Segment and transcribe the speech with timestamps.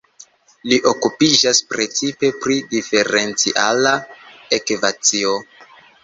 [0.69, 3.91] Li okupiĝas precipe pri diferenciala
[4.59, 5.35] ekvacio.